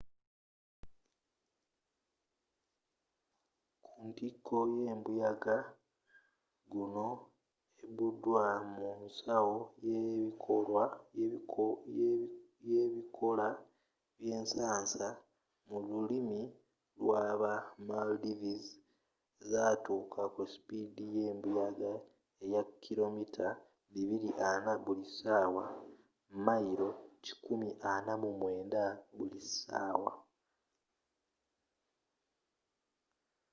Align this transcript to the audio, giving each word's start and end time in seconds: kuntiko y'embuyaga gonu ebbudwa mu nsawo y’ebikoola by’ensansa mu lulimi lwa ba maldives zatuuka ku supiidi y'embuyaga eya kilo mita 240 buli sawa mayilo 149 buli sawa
kuntiko 3.87 4.55
y'embuyaga 4.77 5.57
gonu 6.71 7.07
ebbudwa 7.85 8.43
mu 8.75 8.87
nsawo 9.05 9.57
y’ebikoola 12.71 13.27
by’ensansa 14.19 15.07
mu 15.67 15.77
lulimi 15.87 16.41
lwa 17.01 17.23
ba 17.41 17.53
maldives 17.87 18.65
zatuuka 19.51 20.21
ku 20.33 20.41
supiidi 20.51 21.05
y'embuyaga 21.15 21.91
eya 22.43 22.61
kilo 22.83 23.05
mita 23.17 23.47
240 23.93 24.83
buli 24.85 25.05
sawa 25.19 25.63
mayilo 26.45 26.89
149 27.25 28.87
buli 29.17 29.41
sawa 29.61 30.13